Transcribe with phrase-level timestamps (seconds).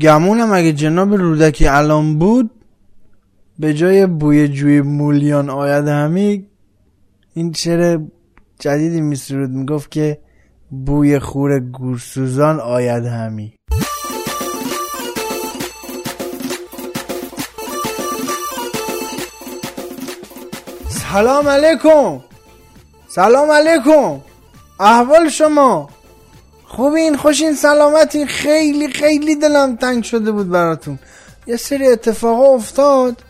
[0.00, 2.50] گمونم اگه جناب رودکی الان بود
[3.58, 6.46] به جای بوی جوی مولیان آید همی
[7.34, 8.00] این شعر
[8.58, 10.18] جدیدی میسرود می‌گفت که
[10.70, 13.54] بوی خور گورسوزان آید همی.
[20.88, 22.20] سلام علیکم.
[23.08, 24.20] سلام علیکم.
[24.80, 25.88] احوال شما؟
[26.74, 30.98] خوبین خوشین سلامتی خیلی خیلی دلم تنگ شده بود براتون.
[31.46, 33.22] یه سری اتفاقا افتاد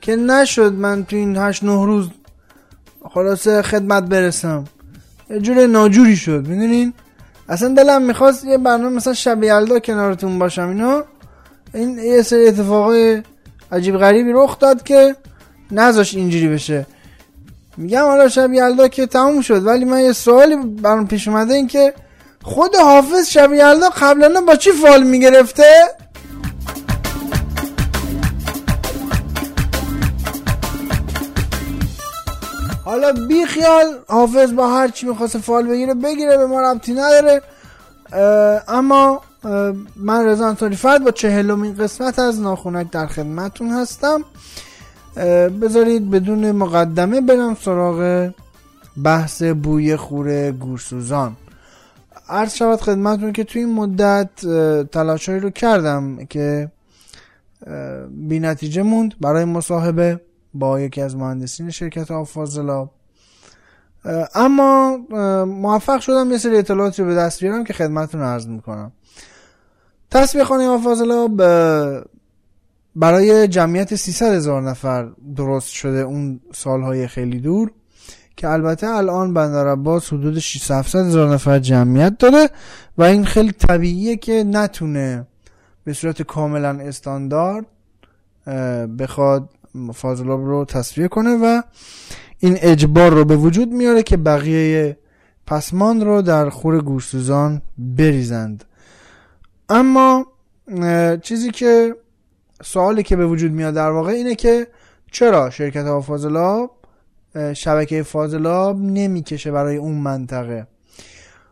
[0.00, 2.08] که نشد من تو این هشت نه روز
[3.10, 4.64] خلاصه خدمت برسم.
[5.30, 6.92] یه جور ناجوری شد می‌دونین؟
[7.48, 11.04] اصلا دلم می‌خواست یه برنامه مثلا شب یلدا کنارتون باشم اینا
[11.74, 13.22] این یه سری اتفاقای
[13.72, 15.16] عجیب غریبی رخ داد که
[15.70, 16.86] نذاش اینجوری بشه.
[17.76, 21.66] میگم حالا شب یلدا که تموم شد ولی من یه سوالی برام پیش اومده این
[21.66, 21.94] که
[22.42, 25.84] خود حافظ شب یلدا قبلا با چی فال می‌گرفته؟
[32.84, 37.42] حالا بی خیال حافظ با هر چی می‌خواست فال بگیره بگیره به ما ربطی نداره.
[38.68, 39.20] اما
[39.96, 44.24] من رضا انتونی فرد با چهلمین قسمت از ناخونک در خدمتون هستم.
[45.62, 48.30] بذارید بدون مقدمه برم سراغ
[49.04, 51.36] بحث بوی خوره گورسوزان.
[52.28, 54.30] عرض شود خدمتون که توی این مدت
[54.92, 56.70] تلاشایی رو کردم که
[58.10, 60.20] بی نتیجه موند برای مصاحبه
[60.54, 62.88] با یکی از مهندسین شرکت آفازلا
[64.34, 64.96] اما
[65.44, 68.92] موفق شدم یه سری اطلاعاتی رو به دست بیارم که خدمتتون عرض می‌کنم.
[70.10, 71.28] تصویه خانه آفازلا
[72.96, 77.72] برای جمعیت 300 هزار نفر درست شده اون سالهای خیلی دور.
[78.36, 82.50] که البته الان بندر عباس حدود 600 هزار نفر جمعیت داره
[82.98, 85.26] و این خیلی طبیعیه که نتونه
[85.84, 87.66] به صورت کاملا استاندارد
[88.98, 89.48] بخواد
[89.94, 91.62] فاضلاب رو تصفیه کنه و
[92.38, 94.98] این اجبار رو به وجود میاره که بقیه
[95.46, 98.64] پسمان رو در خور گوشتوزان بریزند.
[99.68, 100.26] اما
[101.22, 101.96] چیزی که
[102.62, 104.66] سوالی که به وجود میاد در واقع اینه که
[105.10, 106.70] چرا شرکت ها فاضلاب
[107.54, 110.66] شبکه فاضلاب نمی‌کشه برای اون منطقه.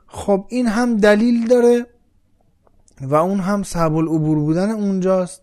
[0.06, 1.86] خب این هم دلیل داره
[3.00, 5.42] و اون هم صحب العبور بودن اونجاست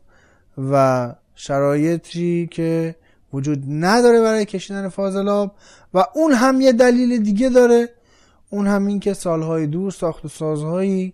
[0.72, 2.96] و شرایطی که
[3.34, 5.56] وجود نداره برای کشیدن فاضلاب
[5.94, 7.90] و اون هم یه دلیل دیگه داره.
[8.50, 11.14] اون هم این که سالهای دور ساخت و سازهایی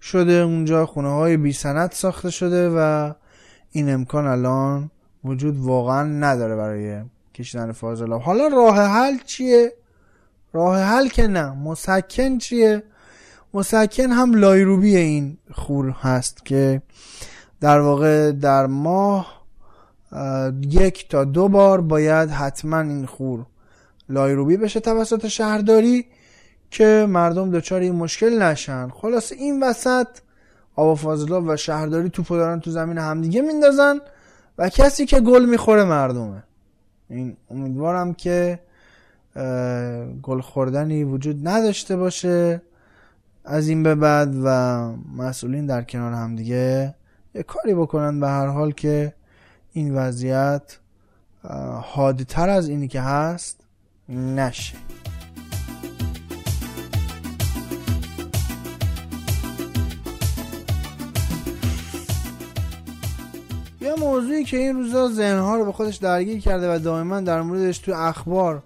[0.00, 3.12] شده اونجا خونه های بی سنت ساخته شده و
[3.72, 4.90] این امکان الان
[5.24, 7.02] وجود واقعا نداره برای
[7.36, 9.72] کشیدن فاضلاب حالا راه حل چیه؟
[10.52, 11.50] راه حل که نه.
[11.50, 12.82] مسکن چیه؟
[13.54, 16.82] مسکن هم لایروبی این خور هست که
[17.60, 19.46] در واقع در ماه
[20.70, 23.46] یک تا دو بار باید حتما این خور
[24.08, 26.06] لایروبی بشه توسط شهرداری
[26.70, 28.88] که مردم دچار این مشکل نشن.
[28.88, 30.06] خلاص این وسط
[30.76, 34.00] آب فاضلاب و شهرداری توپو دارن تو زمین همدیگه میندازن
[34.58, 36.42] و کسی که گل می‌خوره مردمه.
[37.10, 38.58] این امیدوارم که
[40.22, 42.62] گل خوردنی وجود نداشته باشه.
[43.44, 44.48] از این به بعد و
[45.16, 46.94] مسئولین در کنار همدیگه
[47.34, 49.12] یه کاری بکنن به هر حال که
[49.72, 50.78] این وضعیت
[51.82, 53.60] حادتر از اینی که هست
[54.08, 54.76] نشه.
[63.98, 67.92] موضوعی که این روزا ذهنها رو به خودش درگیر کرده و دائما در موردش تو
[67.92, 68.62] اخبار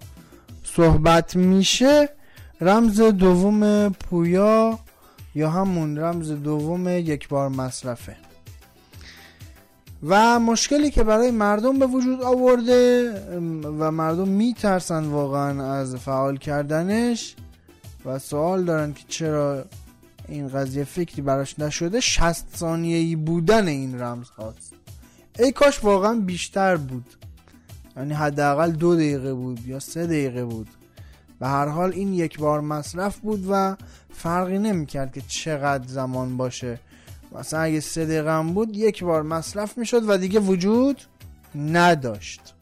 [0.63, 2.09] صحبت میشه
[2.61, 4.79] رمز دوم پویا
[5.35, 8.15] یا همون رمز دوم یک بار مصرفه.
[10.03, 13.11] و مشکلی که برای مردم به وجود آورده
[13.79, 17.35] و مردم میترسن واقعا از فعال کردنش
[18.05, 19.65] و سوال دارن که چرا
[20.27, 24.80] این قضیه فکری براش نشده 60 ثانیه‌ای بودن این رمز هاست
[25.41, 27.05] ای کاش واقعا بیشتر بود.
[27.97, 30.67] یعنی حداقل دو دقیقه بود یا سه دقیقه بود.
[31.39, 33.75] به هر حال این یک بار مصرف بود و
[34.13, 36.79] فرقی نمی‌کرد که چقدر زمان باشه.
[37.31, 41.01] مثلا اگه سه دقیقه هم بود یک بار مصرف می‌شد و دیگه وجود
[41.55, 42.53] نداشت.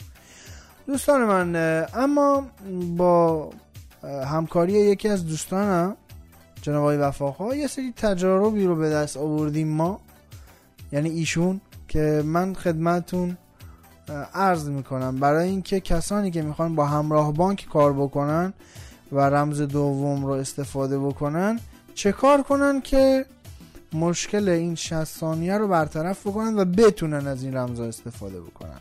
[0.88, 2.48] دوستان من اما
[2.98, 3.50] با
[4.26, 5.96] همکاری یکی از دوستانم
[6.62, 10.00] جناب آقای وفاقها یه سری تجاربی رو به دست آوردیم ما.
[10.92, 13.38] یعنی ایشون که من خدمتون
[14.34, 15.16] عرض می‌کنم.
[15.16, 18.54] برای اینکه کسانی که می‌خوان با همراه بانک کار بکنن
[19.12, 21.60] و رمز دوم رو استفاده بکنن
[21.96, 23.26] چه کار کنن که
[23.94, 28.80] مشکل این 60 ثانیه رو برطرف بکنن و بتونن از این رمزها استفاده بکنن؟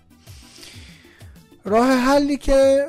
[1.65, 2.87] راه حلی که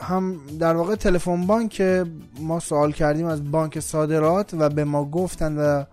[0.00, 2.04] هم در واقع تلفن بانک
[2.40, 5.84] ما سوال کردیم از بانک صادرات و به ما گفتن و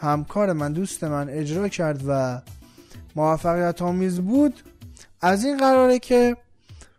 [0.00, 2.40] همکار من دوست من اجرا کرد و
[3.16, 4.60] موفقیت آمیز بود.
[5.20, 6.36] از این قراره که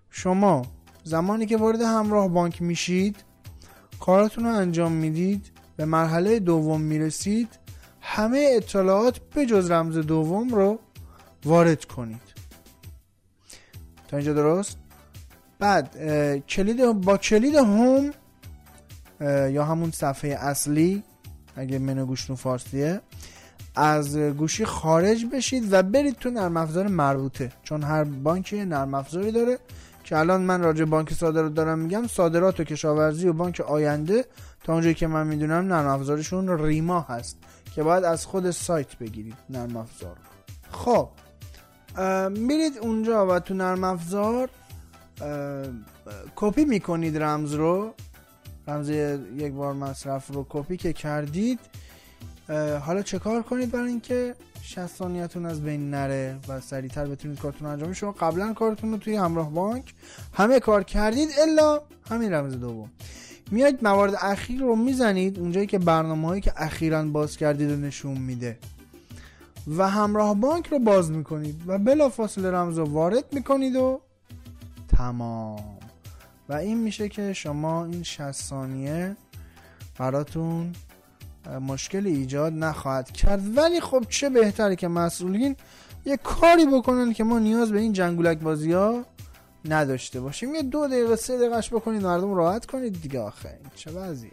[0.09, 0.65] شما
[1.03, 3.15] زمانی که وارد همراه بانک میشید
[4.00, 7.50] کاراتون رو انجام می‌دید به مرحله دوم می‌رسید
[8.01, 10.80] همه اطلاعات به جز رمز دوم رو
[11.45, 12.21] وارد کنید.
[14.07, 14.77] تا اینجا درست؟
[15.59, 15.97] بعد
[16.47, 18.12] کلید با کلید هوم
[19.51, 21.03] یا همون صفحه اصلی
[21.56, 23.02] اگه منو گوشتون فارسیه.
[23.75, 27.52] از گوشی خارج بشید و برید تو نرم افزار مربوطه.
[27.63, 29.60] چون هر بانکی نرم افزاری داره
[30.04, 34.25] که الان من راجع بانک صادرات دارم میگم صادرات و کشاورزی و بانک آینده
[34.63, 37.38] تا اونجایی که من می‌دونم نرم افزارشون ریما هست
[37.75, 40.18] که باید از خود سایت بگیرید نرم افزار
[40.72, 41.10] خب
[42.30, 44.50] میرید اونجا و تو نرم افزار
[46.36, 47.94] کپی می‌کنید رمز رو.
[48.68, 48.90] رمز
[49.38, 51.60] یک بار مصرف رو کپی که کردید
[52.82, 57.68] حالا چه کار کنید برای اینکه 60 ثانیتون از بین نره و سریعتر بتونید کارتون
[57.68, 59.94] انجام شما قبلا کارتون رو توی همراه بانک
[60.34, 62.92] همه کار کردید الا همین رمز دوم.
[63.52, 68.18] میاد موارد اخیر رو می‌زنید اونجایی که برنامه هایی که اخیرا باز کردید رو نشون
[68.18, 68.58] میده.
[69.78, 74.02] و همراه بانک رو باز می‌کنید و بلا فاصله رمز رو وارد می‌کنید و
[74.98, 75.75] تمام.
[76.50, 79.15] و این میشه که شما این 60 ثانیه
[80.00, 80.74] براتون
[81.62, 83.57] مشکل ایجاد نخواهد کرد.
[83.57, 85.56] ولی خب چه بهتره که مسئولین
[86.06, 89.06] یه کاری بکنن که ما نیاز به این جنگولک بازی ها
[89.65, 90.56] نداشته باشیم.
[90.56, 93.19] یه دو دقیقه سه دقیقهش بکنید مردم راحت کنید دیگه.
[93.19, 94.31] آخه چه وضعیه؟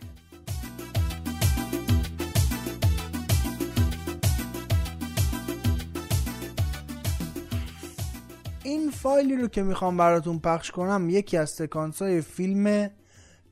[8.64, 12.90] این فایلی رو که می‌خوام براتون پخش کنم یکی از سکانس های فیلم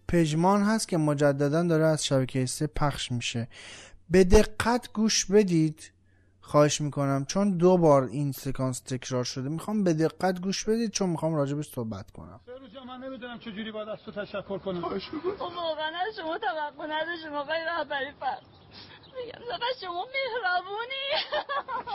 [0.08, 3.48] پژمان هست که مجددا داره از شبکه سه پخش میشه.
[4.10, 5.92] به دقت گوش بدید.
[6.40, 7.24] خواهش می‌کنم.
[7.24, 9.48] چون دو بار این سکانس تکرار شده.
[9.48, 12.40] می‌خوام به دقت گوش بدید چون می‌خوام راجبش صحبت کنم.
[12.46, 14.80] روزا من نمی‌دونم چجوری باید از تو تشکر کنم.
[14.80, 15.36] خواهش می‌کنم.
[15.36, 18.42] خب واقعا شما توقع نداشتم آقای رهبری فرد
[19.16, 21.06] میگم فقط شما مهربونی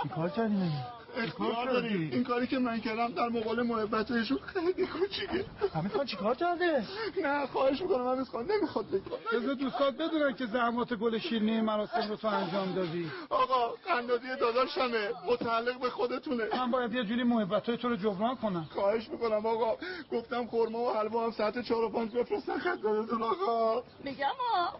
[0.04, 0.72] چیکار کردی؟
[1.18, 2.10] اختیار داری.
[2.12, 5.46] این کاری که من کردم در مقابل محبت ایشون خیلی کوچیکه.
[5.76, 6.84] همین خان چیکار کرده؟
[7.24, 12.10] نه خواهش می‌کنم همین خان نمی‌خواد بگم بذار دوستات بدونن که زحمات گل شیرینی مراسم
[12.10, 13.12] رو تو انجام دادی.
[13.30, 16.44] آقا قندازی داداشمه متعلق به خودتونه.
[16.58, 18.70] من باید یه جوری محبت تو رو جبران کنم.
[18.74, 19.78] خواهش می‌کنم آقا.
[20.12, 23.84] گفتم خورما و حلوا هم ساعت چهار و پنج بفرستن خدمتتون آقا.
[24.04, 24.28] میگم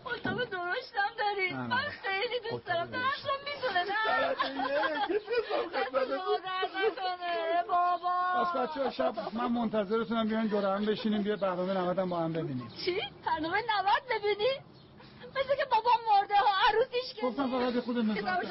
[0.06, 4.36] حساب درشتم دارید من خیلی دوست دارم درشتم می‌تونه نه
[7.68, 12.34] بابا پس بچه شب من منتظرتونم بیاین دور هم بشینیم بیا برنامه 90 با هم
[12.34, 12.72] ببینیم.
[12.86, 14.50] چی؟ برنامه 90 ببینی؟
[15.36, 17.96] مثل که بابا مرده ها عروسیش که گفتم فقط خود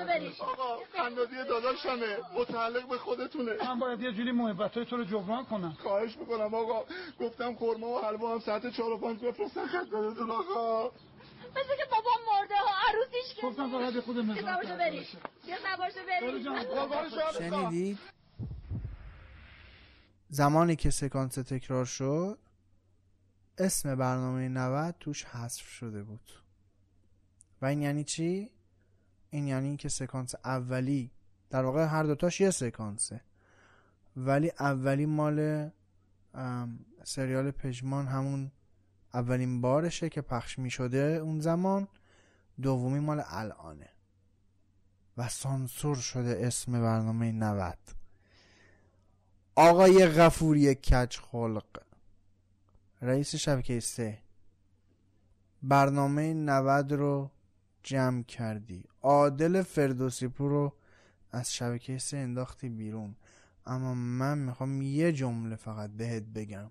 [0.06, 2.16] بریم آقا قندازی داداشمه.
[2.38, 3.52] متعلق به خودتونه.
[3.68, 5.76] من باید یه جوری محبت تو رو جبران کنم.
[5.82, 6.84] خواهش می‌کنم آقا.
[7.20, 10.90] گفتم خورما و حلوا هم ساعت چهار و پنج بفرستن خدمتتون آقا.
[11.56, 15.06] مثل که بابا مرده ها عروسیش که گفتم فقط خود نظر بریم
[15.46, 16.44] یه نباشه بریم
[17.38, 17.98] شنیدید
[20.34, 22.38] زمانی که سکانس تکرار شد
[23.58, 26.30] اسم برنامه 90 توش حذف شده بود.
[27.62, 28.50] و این یعنی چی؟
[29.30, 31.10] این یعنی که سکانس اولی
[31.50, 33.20] در واقع هر دوتاش یه سکانسه.
[34.16, 35.70] ولی اولی مال
[37.04, 38.52] سریال پژمان همون
[39.14, 41.88] اولین بارشه که پخش می شده اون زمان.
[42.62, 43.88] دومی مال الانه.
[45.16, 47.78] و سانسور شده اسم برنامه 90
[49.56, 51.64] آقای غفوری کج خلق
[53.02, 54.18] رئیس شبکه سه.
[55.62, 57.30] برنامه 90 رو
[57.82, 58.84] جمع کردی.
[59.02, 60.72] عادل فردوسی پور رو
[61.32, 63.14] از شبکه سه انداختی بیرون.
[63.66, 66.70] اما من می‌خوام یه جمله فقط بهت بگم.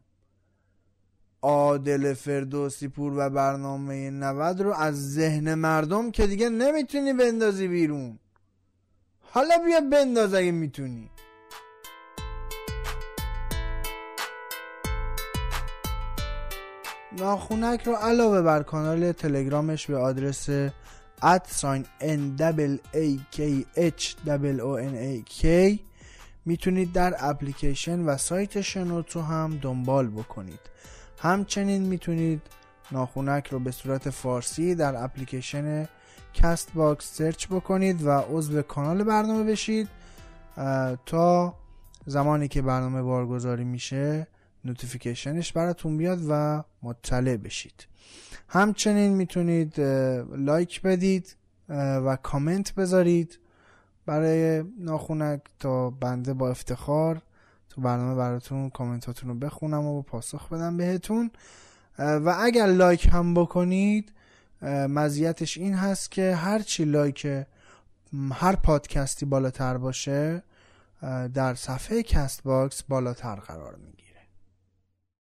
[1.41, 8.19] عادل فردوسی پور و برنامه 90 رو از ذهن مردم که دیگه نمی‌تونی بندازی بیرون.
[9.21, 11.09] حالا بیا بنداز اگه می‌تونی.
[17.17, 20.49] ناخونک رو علاوه بر کانال تلگرامش به آدرس
[21.21, 22.41] ادساین n
[22.93, 23.39] a k
[23.77, 24.15] h
[24.59, 25.45] o n a k
[26.45, 30.59] می‌تونید در اپلیکیشن و سایت شنوتو هم دنبال بکنید.
[31.19, 32.41] همچنین می‌تونید
[32.91, 35.87] ناخونک رو به صورت فارسی در اپلیکیشن
[36.33, 39.89] Castbox search بکنید و عضو کانال برنامه بشید.
[41.05, 41.55] تا
[42.05, 44.27] زمانی که برنامه بارگذاری میشه
[44.65, 47.87] notification ش براتون بیاد و مطلع بشید.
[48.47, 49.79] همچنین می‌تونید
[50.37, 51.35] like بدید
[51.69, 53.39] و کامنت بذارید
[54.05, 57.21] برای ناخونک تا بنده با افتخار
[57.69, 61.31] تو برنامه براتون کامنتاتون رو بخونم و پاسخ بدم بهتون.
[61.99, 64.13] و اگر لایک هم بکنید
[64.61, 67.27] مزیتش این هست که هرچی لایک
[68.31, 70.43] هر پادکستی بالاتر باشه
[71.33, 74.02] در صفحه Castbox بالاتر قرار می‌گیره.